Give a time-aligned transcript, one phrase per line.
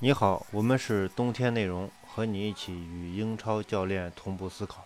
[0.00, 4.84] 你好，我们是冬天内容，和你一起与英超教练同步思考。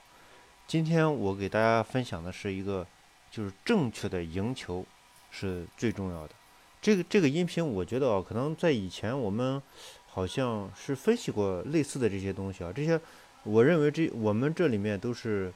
[0.66, 2.87] 今天我给大家分享的是一个，
[3.30, 4.84] 就是正确的赢球
[5.30, 6.34] 是最重要的。
[6.82, 9.60] 这个这个音频，我觉得啊，可能在以前我们
[10.06, 13.01] 好像是分析过类似的这些东西啊，这些
[13.45, 15.53] 我认为这我们这里面都是，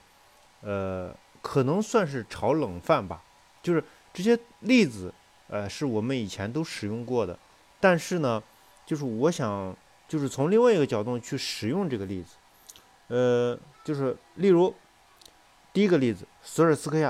[0.63, 3.23] 呃，可能算是炒冷饭吧，
[3.63, 3.85] 就是
[4.15, 5.13] 这些例子，
[5.49, 7.39] 呃，是我们以前都使用过的，
[7.79, 8.43] 但是呢。
[8.93, 9.75] 就是我想，
[10.07, 12.35] 就是从另外一个角度去使用这个例子，
[13.09, 14.75] 呃，就是例如
[15.73, 17.09] 第一个例子，索尔斯克亚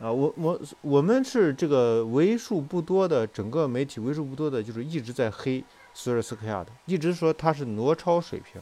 [0.00, 5.62] 啊，我我我们是这个为数不多的整个媒体为数不多的，就是一直在黑
[5.94, 8.60] 索尔斯克亚的，一直说他是挪超水平。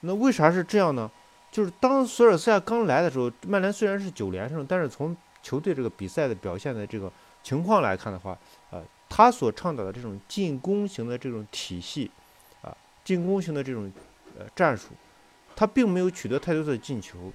[0.00, 1.10] 那为啥是这样呢？
[1.50, 7.10] 就是当索尔斯克亚刚来的时候，曼联虽然是九连胜，但是从球队这个比赛的表现的这个
[7.42, 8.38] 情况来看的话，
[9.14, 12.10] 他所倡导的这种进攻型的这种体系，
[12.62, 13.92] 啊，进攻型的这种
[14.38, 14.86] 呃战术，
[15.54, 17.30] 他并没有取得太多的进球，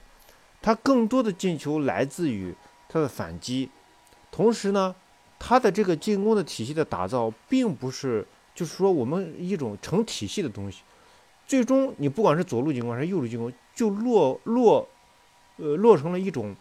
[0.59, 2.51] 他更多的进球来自于
[2.89, 3.69] 他的反击。
[4.31, 4.95] 同时呢，
[5.37, 10.81] 他的这个进攻的体系的打造，并不是就是说我们一种成体系的东西。
[11.45, 14.89] 最终你不管是左路进攻还是右路进攻，就落落
[15.57, 16.55] 呃落成了一种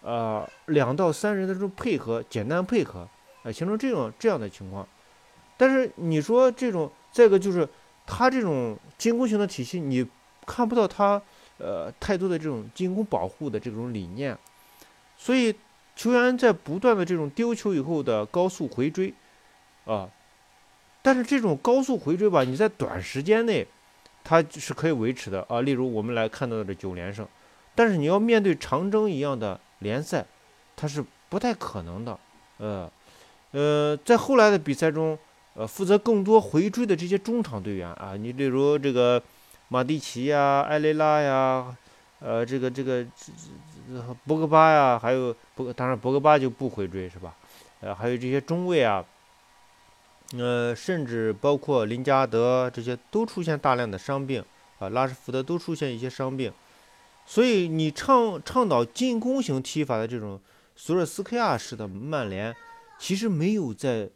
[0.00, 3.06] 呃两到三人的这种配合，简单配合。
[3.44, 4.86] 啊，形成这种这样的情况，
[5.56, 7.68] 但是你说这种，再一个就是
[8.06, 10.06] 他这种进攻型的体系，你
[10.46, 11.20] 看不到他
[11.58, 14.38] 呃太多的这种进攻保护的这种理念，
[15.16, 15.52] 所以
[15.96, 19.12] 球员在不断的这种丢球以后的高速回追
[19.86, 20.08] 啊，
[21.02, 23.66] 但是这种高速回追吧，你在短时间内
[24.22, 27.26] 它是可以维持的啊，例如我们来看到的九连胜，
[27.74, 30.24] 但是你要面对长征一样的联赛，
[30.76, 32.16] 它是不太可能的，
[32.58, 32.88] 呃。
[33.52, 35.18] 呃，在后来的比赛中，
[35.54, 39.22] 呃，负责更多回追的这些中场队员啊，你例如这个
[39.68, 41.76] 马蒂奇呀、埃雷拉呀，
[42.20, 43.04] 呃，这个这个
[44.26, 47.34] 博格巴呀，还有博，当然博格巴就不回追是吧？
[47.80, 49.04] 呃，还有这些中卫啊，
[50.38, 54.42] 呃，甚至包括林加德这些都出现大量的伤病
[54.78, 56.50] 啊，拉什福德都出现一些伤病，
[57.26, 60.40] 所以你倡倡导进攻型踢法的这种
[60.74, 62.56] 索尔斯克亚式的曼联。
[63.02, 64.08] 其实没有在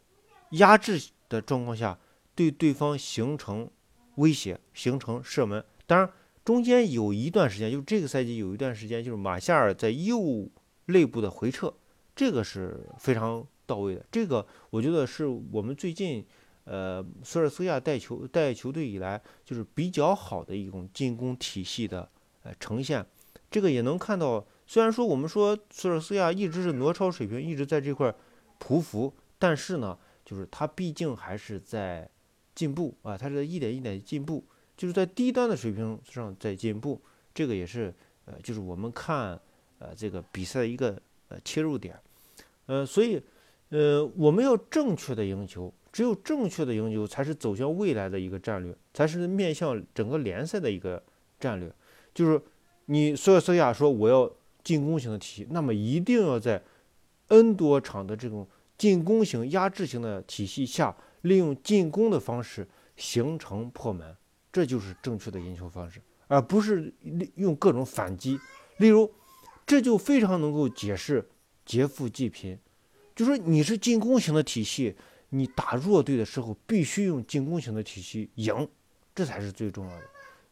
[0.51, 1.99] 压制的状况下
[2.33, 3.69] 对对方形成
[4.15, 5.61] 威胁、形成射门。
[5.85, 6.09] 当然，
[6.45, 10.49] 中间有一段时间，就这个赛季有一段时间，就是马夏尔在右
[10.85, 11.73] 肋部的回撤，
[12.15, 14.05] 这个是非常到位的。
[14.09, 16.25] 这个我觉得是我们最近
[16.63, 22.09] 呃索尔斯亚带球带球队以来就是比较好的一种进攻体系的
[22.43, 23.05] 呃呈现。
[23.51, 28.15] 这个也能看到，虽然说我们说索尔斯亚一直是挪超水平，一直在这块。
[28.59, 32.09] 匍匐，但是呢，就是他毕竟还是在
[32.53, 34.43] 进步啊，他是在一点一点进步，
[34.75, 36.99] 就是在低端的水平上在进步，
[37.33, 37.93] 这个也是
[38.25, 39.39] 呃，就是我们看
[39.79, 41.97] 呃这个比赛的一个呃切入点，
[42.65, 43.21] 呃，所以
[43.69, 51.01] 呃我们要正确的赢球，只有正确的赢球才是走向未来的一个战略，才是面向整个联赛的一个
[51.39, 51.71] 战略，
[52.13, 52.41] 就是
[52.85, 54.29] 你索尔斯克亚说我要
[54.63, 56.61] 进攻型的体系，那么一定要在。
[57.27, 64.15] N 多场的这种进攻型、压制型的体系下，利用进攻的方式形成破门，
[64.51, 68.39] 这就是正确的赢球方式，而不是利用各种反击。
[68.77, 69.11] 例如，
[69.65, 71.27] 这就非常能够解释
[71.65, 72.57] 劫富济贫，
[73.15, 74.95] 就说你是进攻型的体系，
[75.29, 78.67] 你打弱队的时候必须用进攻型的体系赢，
[79.13, 80.03] 这才是最重要的。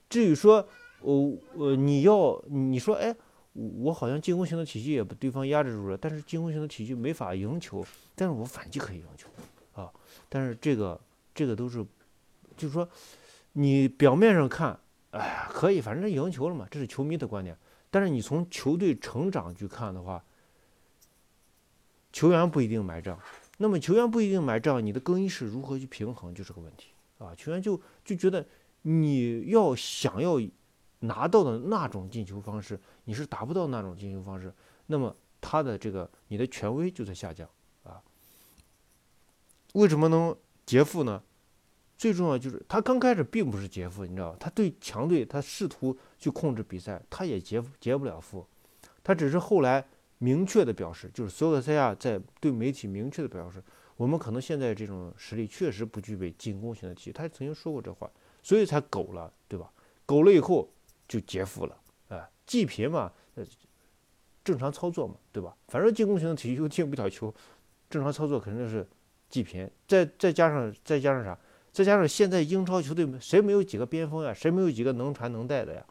[0.09, 0.67] 至于说，
[1.01, 3.15] 哦呃，你要你说，哎。
[3.55, 9.29] 我好像进攻型的体系也被对方压制住了，但是进攻型的体系没法赢球，但是我反击可以赢球
[9.81, 9.89] 啊！
[10.27, 10.99] 但是这个
[11.33, 11.81] 这个都是，
[12.57, 12.85] 就是说，
[13.53, 14.77] 你表面上看，
[15.11, 17.57] 哎可以，反正赢球了嘛，这是球迷的观点。
[17.89, 20.21] 但是你从球队成长去看的话，
[22.11, 23.17] 球员不一定买账。
[23.59, 26.89] 那么球员不一定买账，你的更衣室如何去平衡就是个问题
[27.19, 27.33] 啊！
[27.37, 28.45] 球员就就觉得
[28.81, 30.41] 你要想要。
[31.07, 34.53] 拿到的那种进球方式，你是达不到那种进球方式，
[34.87, 37.47] 那么他的这个你的权威就在下降
[37.83, 38.01] 啊。
[39.73, 40.35] 为什么能
[40.65, 41.21] 劫富呢？
[41.97, 48.45] 最重要就是他刚开始并不是劫富，你知道他对强队他试图去控制比赛，他也劫劫不了富，
[49.01, 49.87] 他只是后来
[50.17, 53.63] 明确的表示，就是索尔斯克亚在对媒体明确的表示，
[53.95, 58.11] 我们可能现在这种实力确实不具备进攻型的体系，他曾经说过这话，
[58.43, 59.71] 所以才苟了，对吧？
[60.05, 60.69] 苟了以后。
[61.07, 61.77] 就劫富了，
[62.09, 63.43] 啊，济贫嘛，呃，
[64.43, 65.55] 正常操作嘛，对吧？
[65.67, 67.33] 反正进攻型的体系又进不了球，
[67.89, 68.87] 正常操作肯定是
[69.29, 69.69] 济贫。
[69.87, 71.37] 再再加上再加上啥？
[71.71, 74.33] 再加上现在英超球队谁没有几个边锋呀？
[74.33, 75.85] 谁没有几个能传能带的呀？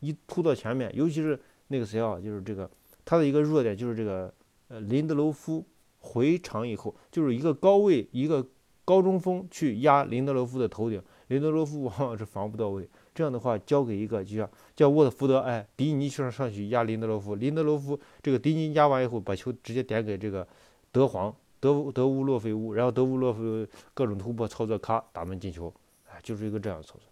[0.00, 1.38] 一突到前面，尤其是
[1.68, 2.70] 那个谁啊，就是这个
[3.04, 4.32] 他的一个弱点就是这个
[4.68, 5.66] 呃林德罗夫
[5.98, 8.46] 回场以后，就是一个高位一个
[8.84, 12.88] 高中锋去压林德罗夫的头顶，林德罗夫往往是防不到位。
[13.14, 20.46] 这样的话交给一个就像叫沃特福德，哎，迪尼上上去压林德罗夫，林德罗夫这个迪尼压完以后，把球直接点给这个
[20.92, 21.34] 德皇。
[21.62, 25.70] 德德乌洛菲乌，然后德乌洛菲各种突破操作，咔打门进球，
[26.08, 27.02] 哎，就是一个这样的操作。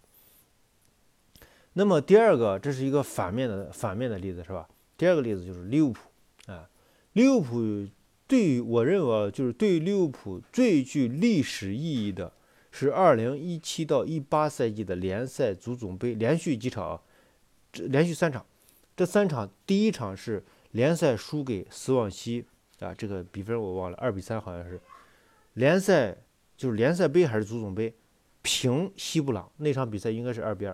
[1.73, 4.67] 那么第二个，这是一个反面的反面的例子，是吧？
[4.97, 5.99] 第二个例子就是利物浦，
[6.51, 6.67] 啊，
[7.13, 7.87] 利物浦
[8.25, 12.33] 对于我认为就是对利物浦最具历史意义的
[12.71, 17.01] 是二零一七到一八赛季的联赛足总杯连续几场，
[17.71, 18.45] 这连续三场，
[18.95, 22.45] 这三场第一场是联赛输给斯旺西。
[22.79, 24.79] 啊，这个比分我忘了，二比三好像是。
[25.55, 26.15] 联赛
[26.55, 27.93] 就是联赛杯还是足总杯，
[28.41, 30.73] 平西布朗那场比赛应该是二比二。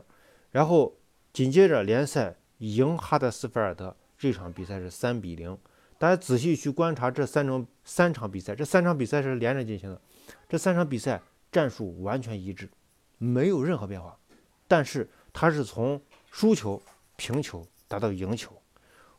[0.52, 0.96] 然后
[1.34, 5.58] 紧接着联赛赢哈德斯菲尔德这场比赛是三比零。
[5.98, 10.00] 大家仔细去观察这三种三场比赛，这三场比赛是连着进行的，
[10.48, 11.20] 这三场比赛
[11.56, 12.70] 战术完全一致，
[13.18, 14.20] 没有任何变化。
[14.68, 16.82] 但是他是从输球、
[17.16, 18.52] 平球达到赢球，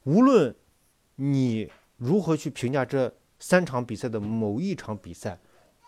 [0.05, 0.55] 无论
[1.17, 1.71] 你。
[1.99, 5.39] 如何去评价这三场比赛的某一场比赛？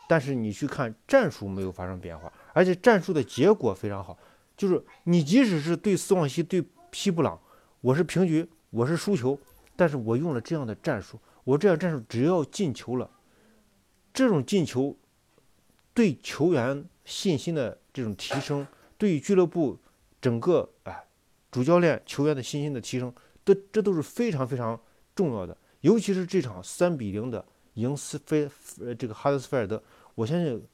[0.08, 4.16] 但是你去看战术没有发生变化，而且战术的结果非常好。
[4.56, 7.38] 就是你即使是对斯旺西、对西布朗，
[7.82, 9.38] 我是平局，我是输球，
[9.76, 13.10] 但是我用了这样的战术，我这样战术只要进球了，
[14.14, 14.96] 这种进球
[15.98, 18.64] 对球员信心的这种提升，
[18.96, 19.76] 对于俱乐部
[20.20, 21.04] 整个哎
[21.50, 23.12] 主教练球员的信心的提升，
[23.44, 24.80] 这这都是非常非常
[25.16, 25.58] 重要的。
[25.80, 28.48] 尤其是这场三比零的赢斯菲
[28.78, 29.82] 呃这个哈德斯菲尔德，
[30.14, 30.64] 我相信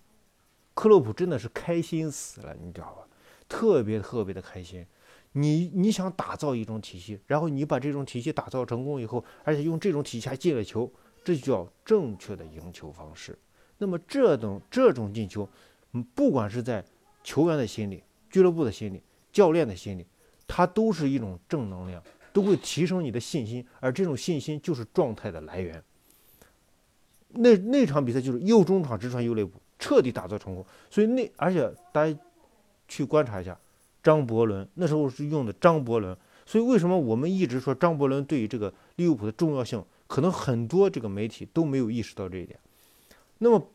[0.74, 3.08] 克洛普真的是开心死了，你知道吧？
[3.48, 4.86] 特别特别的开心。
[5.32, 10.92] 你你想打造一种体系，然后你把这种体系打造成功以后，而且用这种体系还进了球，
[11.24, 13.38] 这就叫正确的赢球方式。
[13.78, 15.48] 那么这种这种进球，
[15.92, 16.84] 嗯，不管是在
[17.22, 20.06] 球员的心里、俱乐部的心里、教练的心里，
[20.46, 22.02] 它都是一种正能量。
[22.32, 25.80] 都会提升你的信心，而这种信心就是状态的来源。
[27.28, 30.66] 那那场比赛就是右中场直传右肋部，彻底打造成功。
[30.90, 32.18] 所以那而且大家
[32.88, 33.56] 去观察一下，
[34.02, 36.16] 张伯伦那时候是用的张伯伦。
[36.44, 42.58] 所以为什么我们一直说张伯伦对于这个利物浦的重要性，可能很多这个媒体都没有意识到这一点。
[43.38, 43.70] 那么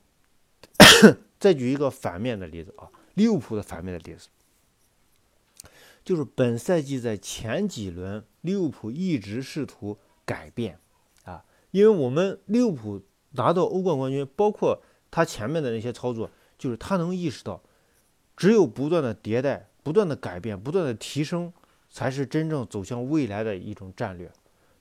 [1.39, 4.27] 再举一个反面的例子啊，利物浦的反面的例子。
[6.03, 10.79] 就是本赛季在前几轮，利物浦一直试图改变，
[11.23, 13.01] 啊，因为我们利物浦
[13.31, 17.61] 拿到欧冠冠军，包括他前面的那些操作，就是他能意识到，
[18.35, 21.53] 只有不断的迭代、不断的改变、不断的提升，
[21.91, 24.31] 才是真正走向未来的一种战略。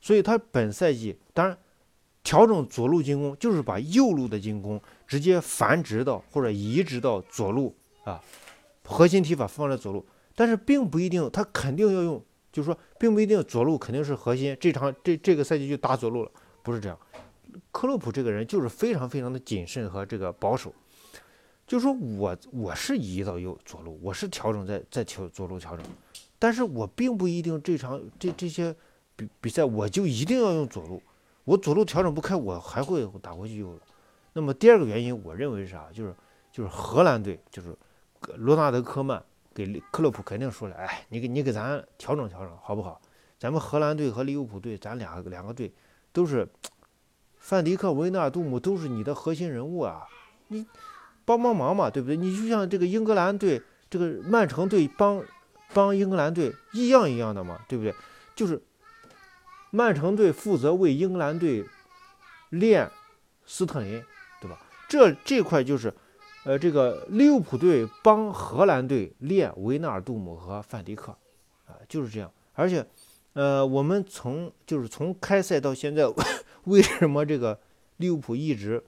[0.00, 1.58] 所以，他本赛季当然
[2.28, 8.22] 调整左路进攻，就是把右路的进攻直接繁殖到或者移植到左路啊，
[8.84, 10.04] 核心踢法放在左路。
[10.34, 12.22] 但是并不一定，他肯定要用，
[12.52, 14.54] 就是说，并不一定左路肯定是核心。
[14.60, 16.30] 这场这这个赛季就打左路了，
[16.62, 16.98] 不是这样。
[17.72, 20.70] 克洛普这个人就是非常非常的谨慎和这个保守，
[21.66, 25.86] 就是说我我是移到右左路，我是调整在在调左路调整，
[26.38, 28.76] 但是我并不一定这场这这些
[29.16, 31.00] 比比赛我就一定要用左路，
[31.48, 33.80] 我左路调整不开，我还会打回去右路。
[34.34, 35.86] 那么第二个原因，我认为是啥？
[35.90, 36.14] 就是
[36.52, 37.74] 就是荷兰队，就是
[38.36, 39.22] 罗纳德科曼。
[39.54, 43.00] 给克洛普肯定说了，哎，你给你给咱调整调整，好不好？
[43.38, 45.72] 咱们荷兰队和利物浦队，咱两两个队
[46.12, 46.46] 都是
[47.38, 50.06] 范迪克、维纳杜姆都是你的核心人物啊，
[50.48, 50.64] 你
[51.24, 52.16] 帮帮忙嘛，对不对？
[52.16, 55.24] 你就像这个英格兰队、这个曼城队帮
[55.72, 57.92] 帮英格兰队一样一样的嘛，对不对？
[58.36, 58.62] 就是
[59.70, 61.64] 曼城队负责为英格兰队
[62.50, 62.90] 练
[63.44, 64.02] 斯特林，
[64.40, 64.60] 对吧？
[64.88, 65.92] 这这块就是。
[66.44, 71.12] 呃，这个利物浦队帮荷兰队练维纳尔杜姆和范迪克，
[71.66, 72.32] 啊，就是这样。
[72.54, 72.86] 而且，
[73.34, 76.10] 呃，我们从就是从开赛到现在，
[76.64, 77.60] 为什么这个
[77.98, 78.82] 利物浦一直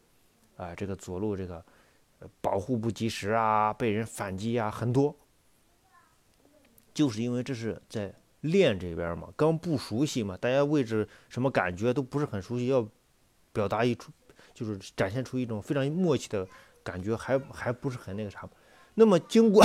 [0.57, 1.63] 啊，这个左路这个
[2.41, 5.15] 保护不及时啊，被人反击啊很多，
[6.95, 12.89] 就是因为这是在练这边嘛，刚不熟悉嘛，大家位置什么感觉都不是很熟悉，要
[13.53, 14.11] 表达一出
[14.55, 16.47] 就是展现出一种非常默契的。
[16.83, 18.49] 感觉还还不是很那个啥，
[18.95, 19.63] 那么经过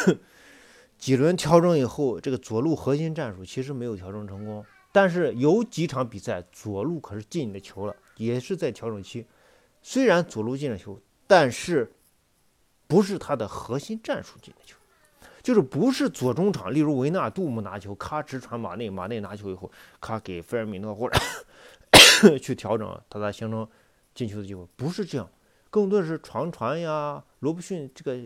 [0.98, 9.26] 几轮调整以后，这个左路核心战术其实没有调整成功，但是有几场比赛左路可是进你的球了，也是在调整期。
[9.82, 11.90] 虽然左路进了球，但是
[12.86, 14.76] 不是他的核心战术进的球，
[15.42, 19.70] 就是不是左中场，例如维纳杜姆拿球，咔直传马内，马内拿球以后，
[20.00, 21.18] 咔给菲尔米诺或者
[22.38, 23.66] 去调整，他才形成
[24.14, 25.30] 进球的机会，不是这样，
[25.70, 28.18] 更多的是传传呀，罗布逊这个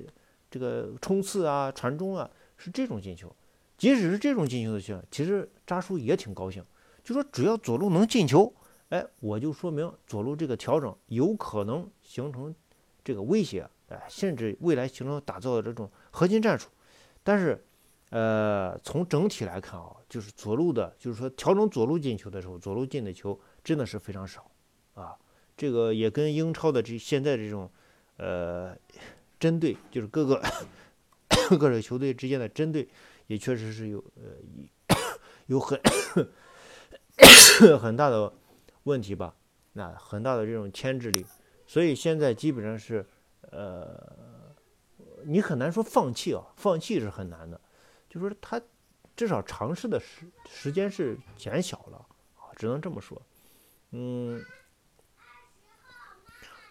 [0.50, 3.35] 这个冲刺啊，传中啊，是这种进球。
[3.76, 6.64] 即使是这种进球的情况，其实扎叔也挺高兴，
[7.02, 8.52] 就说只要左路能进球，
[8.90, 12.54] 哎，我就说明左路这个调整有可能形成
[13.02, 16.68] 这个威胁，哎，甚至未来形成打造的这种核心战术。
[17.25, 17.61] 但是，
[18.11, 24.49] 呃，从整体来看啊，就是左路的，就是说调整左路进球的时候，左路进的球真的是非常少
[24.95, 25.16] 啊。
[25.57, 27.69] 这个也跟英超的这现在这种，
[28.19, 28.76] 呃，
[29.40, 30.40] 针对就是各个
[31.49, 32.88] 各个球队之间的针对。
[33.26, 34.95] 也确实是有呃
[35.47, 35.81] 有很
[37.81, 38.31] 很大的
[38.83, 39.35] 问题吧，
[39.73, 41.25] 那很大的这种牵制力，
[41.66, 43.02] 所以现在基本上是
[43.50, 43.99] 呃
[45.26, 47.61] 你很难说放弃啊，放弃是很难的，
[48.09, 48.61] 就说他
[49.16, 51.97] 至少尝试的时时间是减小了
[52.37, 53.21] 啊，只能这么说，
[53.90, 54.45] 嗯，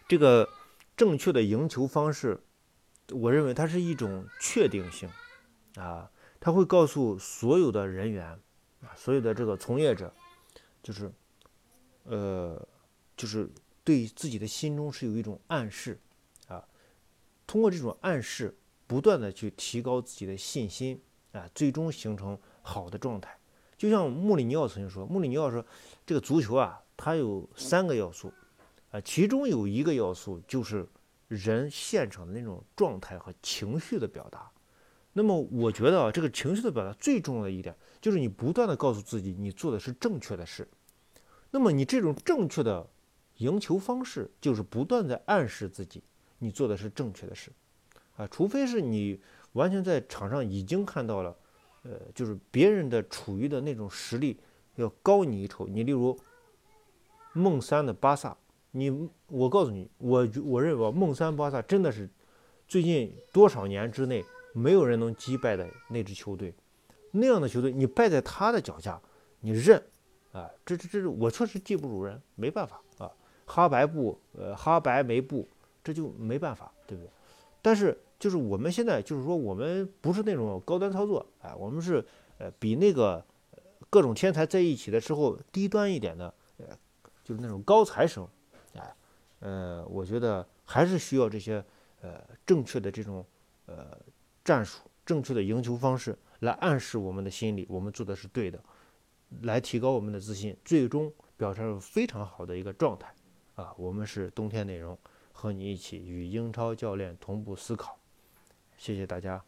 [0.07, 0.49] 这个
[0.95, 2.41] 正确的赢球方式，
[3.11, 5.09] 我认为它是一种确定性
[5.75, 6.09] 啊。
[6.39, 8.27] 他会告诉所有的人员，
[8.81, 10.13] 啊，所有的这个从业者，
[10.81, 11.09] 就是，
[12.03, 12.67] 呃，
[13.15, 13.49] 就是
[13.81, 15.97] 对自己的心中是有一种暗示，
[17.45, 18.57] 通过这种暗示，
[18.87, 23.37] 不断的去提高自己的信心，啊，最终形成好的状态。
[23.77, 25.65] 就像穆里尼奥曾经说，穆里尼奥说，
[26.05, 28.31] 这个足球啊，它有三个要素，
[28.91, 30.87] 啊，其中有一个要素就是
[31.27, 34.49] 人现场的那种状态和情绪的表达。
[35.11, 40.67] 那么我觉得啊，这个情绪的表达最重要的一点，就是你不断的告诉自己，你做的是正确的事。
[41.51, 42.89] 那么你这种正确的
[43.37, 46.01] 赢球方式，就是不断在暗示自己，
[46.43, 47.51] 你做的是正确的事。
[48.17, 49.19] 啊，除非是你
[49.53, 51.35] 完全在场上已经看到了，
[51.83, 54.39] 呃，就是别人的处于的那种实力
[54.75, 55.67] 要高你一筹。
[55.67, 56.19] 你例如
[57.33, 58.37] 梦三的巴萨，
[58.71, 62.09] 你我告诉你，我我认为梦三巴萨真的是
[62.67, 64.23] 最近多少年之内。
[64.55, 66.53] 没有人能击败的那支球队，
[67.09, 69.01] 那样的球队，你败在他的脚下，
[69.39, 69.83] 你认
[70.31, 70.47] 啊？
[70.63, 73.11] 这这这，我确实技不如人，没办法啊。
[73.47, 75.47] 哈白布，呃，哈白梅布，
[75.83, 77.09] 这就没办法，对不对？
[77.61, 82.03] 但是就是我们现在就是说，我们不是那种高端操作，哎，我们是
[82.37, 83.23] 呃比那个
[83.89, 86.65] 各种天才在一起的时候低端一点的，呃，
[87.23, 88.27] 就是那种高材生，
[88.75, 88.95] 哎，
[89.39, 91.63] 呃，我觉得还是需要这些
[92.01, 93.25] 呃正确的这种
[93.65, 93.97] 呃。
[94.45, 98.61] 战术正确的赢球方式来暗示我们的心理，我们做的是对的，
[99.43, 103.07] 来提高我们的自信，最终表现出非常好的一个状态。
[103.55, 104.99] 啊，我们是冬天内容，
[105.43, 107.99] 和你一起与英超教练同步思考。
[108.77, 109.43] 谢谢大家。